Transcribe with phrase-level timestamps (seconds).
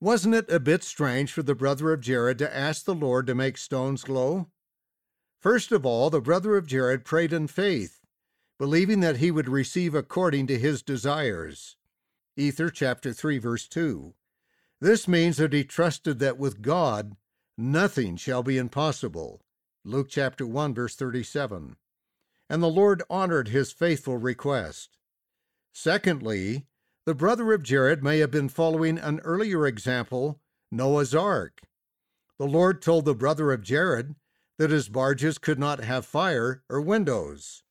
[0.00, 3.34] Wasn't it a bit strange for the brother of Jared to ask the Lord to
[3.34, 4.48] make stones glow?
[5.40, 8.00] First of all, the brother of Jared prayed in faith,
[8.58, 11.76] believing that he would receive according to his desires.
[12.36, 14.14] Ether chapter 3 verse 2.
[14.80, 17.16] This means that he trusted that with God
[17.56, 19.42] nothing shall be impossible.
[19.84, 21.74] Luke chapter 1 verse 37.
[22.48, 24.96] And the Lord honored his faithful request.
[25.72, 26.66] Secondly,
[27.08, 31.62] the brother of Jared may have been following an earlier example, Noah's Ark.
[32.38, 34.14] The Lord told the brother of Jared
[34.58, 37.62] that his barges could not have fire or windows.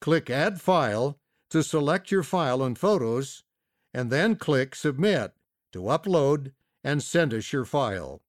[0.00, 1.18] Click Add File
[1.50, 3.44] to select your file and photos,
[3.92, 5.34] and then click Submit
[5.72, 8.22] to upload and send us your file.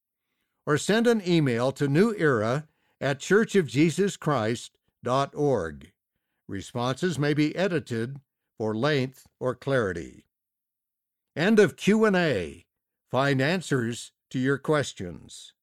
[0.65, 2.67] Or send an email to New Era
[2.99, 5.91] at churchofjesuschrist.org.
[6.47, 8.19] Responses may be edited
[8.57, 10.25] for length or clarity.
[11.35, 12.65] End of Q&A.
[13.09, 15.53] Find answers to your questions.